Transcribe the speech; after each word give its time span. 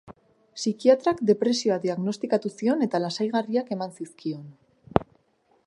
Psikiatrak 0.59 1.19
depresioa 1.29 1.77
diagnostikatu 1.83 2.51
zion 2.61 2.81
eta 2.87 3.03
lasaigarriak 3.05 3.69
eman 3.77 3.93
zizkion. 3.99 4.49